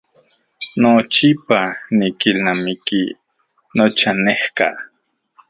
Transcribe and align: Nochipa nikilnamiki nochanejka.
Nochipa 0.81 1.59
nikilnamiki 1.97 3.01
nochanejka. 3.75 4.67